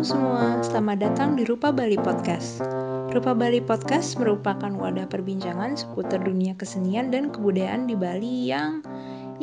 [0.00, 2.64] Semua, selamat datang di Rupa Bali Podcast.
[3.12, 8.80] Rupa Bali Podcast merupakan wadah perbincangan seputar dunia kesenian dan kebudayaan di Bali yang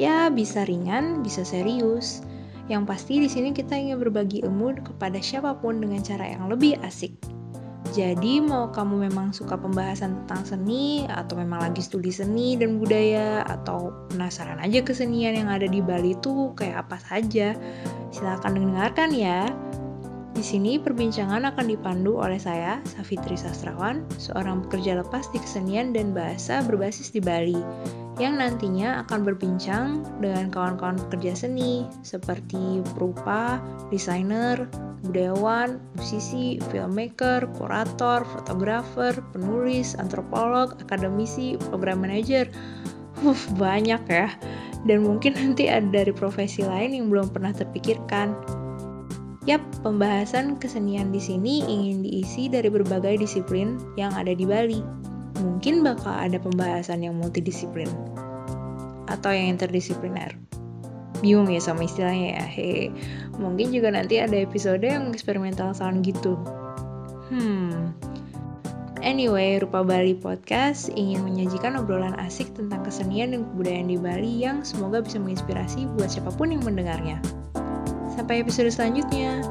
[0.01, 2.25] ya bisa ringan, bisa serius.
[2.73, 6.81] Yang pasti di sini kita ingin berbagi ilmu kepada siapa pun dengan cara yang lebih
[6.81, 7.13] asik.
[7.94, 13.45] Jadi mau kamu memang suka pembahasan tentang seni atau memang lagi studi seni dan budaya
[13.45, 17.53] atau penasaran aja kesenian yang ada di Bali itu kayak apa saja,
[18.09, 19.53] silahkan dengarkan ya.
[20.38, 26.13] Di sini perbincangan akan dipandu oleh saya, Safitri Sastrawan, seorang pekerja lepas di kesenian dan
[26.13, 27.58] bahasa berbasis di Bali
[28.22, 33.58] yang nantinya akan berbincang dengan kawan-kawan pekerja seni seperti perupa,
[33.90, 34.70] desainer,
[35.10, 42.46] budayawan, musisi, filmmaker, kurator, fotografer, penulis, antropolog, akademisi, program manager.
[43.26, 44.30] Uh, banyak ya.
[44.85, 48.38] Dan mungkin nanti ada dari profesi lain yang belum pernah terpikirkan.
[49.47, 54.84] Yap, pembahasan kesenian di sini ingin diisi dari berbagai disiplin yang ada di Bali
[55.39, 57.87] mungkin bakal ada pembahasan yang multidisiplin
[59.07, 60.35] atau yang interdisipliner.
[61.23, 62.45] Bingung ya sama istilahnya ya.
[62.45, 62.91] He,
[63.41, 66.38] mungkin juga nanti ada episode yang eksperimental sound gitu.
[67.31, 67.95] Hmm.
[69.01, 74.67] Anyway, Rupa Bali Podcast ingin menyajikan obrolan asik tentang kesenian dan kebudayaan di Bali yang
[74.67, 77.22] semoga bisa menginspirasi buat siapa pun yang mendengarnya.
[78.18, 79.46] Sampai episode selanjutnya.